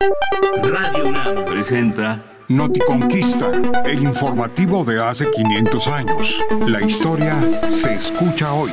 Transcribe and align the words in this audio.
Radio 0.00 1.08
UNAM 1.08 1.44
presenta 1.44 2.22
Noticonquista, 2.46 3.50
el 3.84 4.04
informativo 4.04 4.84
de 4.84 5.02
hace 5.02 5.28
500 5.28 5.86
años. 5.88 6.38
La 6.68 6.80
historia 6.80 7.36
se 7.68 7.94
escucha 7.94 8.52
hoy. 8.52 8.70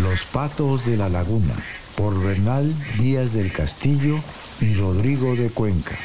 Los 0.00 0.24
patos 0.24 0.86
de 0.86 0.96
la 0.96 1.10
laguna, 1.10 1.54
por 1.96 2.18
Bernal 2.18 2.74
Díaz 2.96 3.34
del 3.34 3.52
Castillo 3.52 4.22
y 4.58 4.72
Rodrigo 4.72 5.36
de 5.36 5.50
Cuenca. 5.50 5.98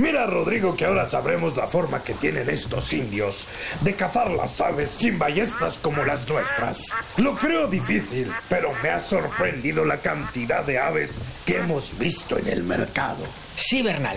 Mira, 0.00 0.24
Rodrigo, 0.24 0.74
que 0.74 0.86
ahora 0.86 1.04
sabremos 1.04 1.58
la 1.58 1.66
forma 1.66 2.02
que 2.02 2.14
tienen 2.14 2.48
estos 2.48 2.90
indios 2.94 3.46
de 3.82 3.94
cazar 3.94 4.30
las 4.30 4.58
aves 4.62 4.88
sin 4.88 5.18
ballestas 5.18 5.76
como 5.76 6.02
las 6.02 6.26
nuestras. 6.26 6.86
Lo 7.18 7.36
creo 7.36 7.66
difícil, 7.66 8.32
pero 8.48 8.72
me 8.82 8.88
ha 8.88 8.98
sorprendido 8.98 9.84
la 9.84 9.98
cantidad 9.98 10.64
de 10.64 10.78
aves 10.78 11.20
que 11.44 11.58
hemos 11.58 11.98
visto 11.98 12.38
en 12.38 12.48
el 12.48 12.62
mercado. 12.62 13.18
Sí, 13.56 13.82
Bernal. 13.82 14.16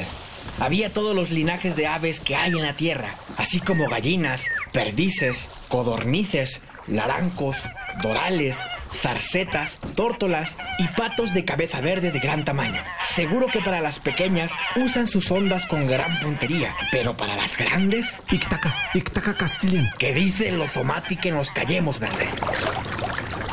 Había 0.57 0.93
todos 0.93 1.13
los 1.13 1.31
linajes 1.31 1.75
de 1.75 1.85
aves 1.85 2.21
que 2.21 2.37
hay 2.37 2.51
en 2.51 2.61
la 2.61 2.77
tierra, 2.77 3.17
así 3.35 3.59
como 3.59 3.89
gallinas, 3.89 4.47
perdices, 4.71 5.49
codornices, 5.67 6.61
larancos, 6.87 7.69
dorales, 8.01 8.61
zarcetas, 8.93 9.79
tórtolas 9.95 10.57
y 10.79 10.87
patos 10.89 11.33
de 11.33 11.45
cabeza 11.45 11.81
verde 11.81 12.11
de 12.11 12.19
gran 12.19 12.45
tamaño. 12.45 12.81
Seguro 13.01 13.47
que 13.47 13.61
para 13.61 13.81
las 13.81 13.99
pequeñas 13.99 14.53
usan 14.75 15.07
sus 15.07 15.31
ondas 15.31 15.65
con 15.65 15.87
gran 15.87 16.19
puntería, 16.19 16.75
pero 16.91 17.15
para 17.15 17.35
las 17.35 17.57
grandes... 17.57 18.21
Ictaca, 18.29 18.75
Ictaca 18.93 19.35
Castilian. 19.35 19.91
¿Qué 19.97 20.13
dice 20.13 20.49
el 20.49 20.61
Ozomati 20.61 21.17
que 21.17 21.31
nos 21.31 21.51
callemos, 21.51 21.99
verde? 21.99 22.27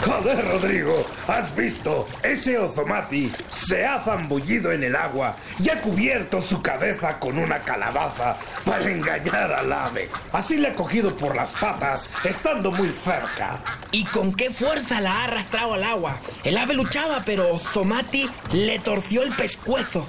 Joder, 0.05 0.43
Rodrigo, 0.47 1.03
¿has 1.29 1.55
visto? 1.55 2.09
Ese 2.23 2.57
Ozomati 2.59 3.31
se 3.51 3.85
ha 3.85 4.01
zambullido 4.03 4.73
en 4.73 4.85
el 4.85 4.97
agua 4.97 5.35
y 5.59 5.69
ha 5.69 5.81
cubierto 5.83 6.41
su 6.41 6.63
cabeza 6.63 7.19
con 7.19 7.37
una 7.37 7.61
calabaza 7.61 8.37
para 8.65 8.91
engañar 8.91 9.53
al 9.53 9.71
ave. 9.71 10.09
Así 10.33 10.57
le 10.57 10.69
ha 10.69 10.75
cogido 10.75 11.15
por 11.15 11.37
las 11.37 11.53
patas, 11.53 12.09
estando 12.25 12.71
muy 12.73 12.91
cerca. 12.93 13.61
¿Y 13.93 14.05
con 14.05 14.33
qué 14.33 14.49
fuerza 14.49 15.03
la 15.03 15.21
ha 15.21 15.25
arrastrado 15.25 15.75
al 15.75 15.85
agua? 15.85 16.19
El 16.45 16.57
ave 16.57 16.75
luchaba, 16.75 17.23
pero 17.27 17.53
Ozomati 17.53 18.31
le 18.53 18.79
torció 18.79 19.23
el 19.23 19.37
pescuezo. 19.37 20.09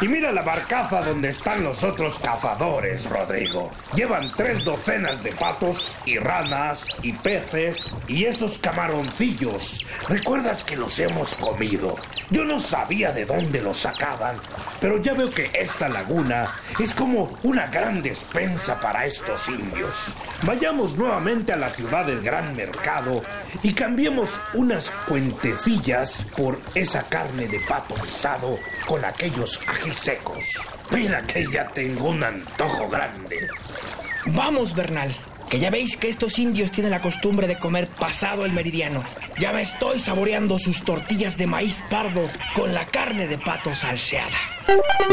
Y 0.00 0.06
mira 0.06 0.30
la 0.30 0.42
barcaza 0.42 1.02
donde 1.02 1.30
están 1.30 1.64
los 1.64 1.82
otros 1.82 2.20
cazadores, 2.20 3.10
Rodrigo. 3.10 3.68
Llevan 3.96 4.30
tres 4.36 4.64
docenas 4.64 5.24
de 5.24 5.32
patos 5.32 5.92
y 6.06 6.18
ranas 6.18 6.86
y 7.02 7.12
peces 7.14 7.92
y 8.06 8.26
esos 8.26 8.58
camaroncillos. 8.58 9.84
¿Recuerdas 10.08 10.62
que 10.62 10.76
los 10.76 10.96
hemos 11.00 11.34
comido? 11.34 11.96
Yo 12.30 12.44
no 12.44 12.60
sabía 12.60 13.10
de 13.10 13.24
dónde 13.24 13.60
los 13.60 13.78
sacaban, 13.78 14.36
pero 14.80 15.02
ya 15.02 15.14
veo 15.14 15.30
que 15.30 15.50
esta 15.52 15.88
laguna 15.88 16.48
es 16.78 16.94
como 16.94 17.36
una 17.42 17.66
gran 17.66 18.00
despensa 18.00 18.80
para 18.80 19.04
estos 19.04 19.48
indios. 19.48 19.96
Vayamos 20.42 20.96
nuevamente 20.96 21.54
a 21.54 21.56
la 21.56 21.70
ciudad 21.70 22.06
del 22.06 22.22
gran 22.22 22.54
mercado 22.54 23.20
y 23.64 23.72
cambiemos 23.72 24.40
unas 24.54 24.90
cuentecillas 25.08 26.24
por 26.36 26.60
esa 26.76 27.08
carne 27.08 27.48
de 27.48 27.58
pato 27.60 27.96
guisado 28.04 28.58
con 28.86 29.04
aquellos 29.04 29.58
secos. 29.96 30.44
Mira 30.90 31.22
que 31.22 31.44
ya 31.52 31.66
tengo 31.68 32.08
un 32.08 32.22
antojo 32.22 32.88
grande. 32.88 33.48
Vamos, 34.26 34.74
Bernal, 34.74 35.14
que 35.48 35.58
ya 35.58 35.70
veis 35.70 35.96
que 35.96 36.08
estos 36.08 36.38
indios 36.38 36.70
tienen 36.70 36.90
la 36.90 37.00
costumbre 37.00 37.46
de 37.46 37.56
comer 37.56 37.88
pasado 37.88 38.44
el 38.44 38.52
meridiano. 38.52 39.02
Ya 39.38 39.52
me 39.52 39.62
estoy 39.62 40.00
saboreando 40.00 40.58
sus 40.58 40.82
tortillas 40.82 41.36
de 41.36 41.46
maíz 41.46 41.82
pardo 41.88 42.28
con 42.54 42.74
la 42.74 42.86
carne 42.86 43.26
de 43.26 43.38
pato 43.38 43.74
salseada. 43.74 44.36